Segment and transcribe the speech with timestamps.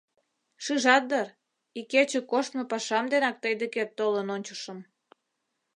[0.63, 1.27] Шижат дыр,
[1.79, 4.79] икече коштмо пашам денак тый декет толын ончышым.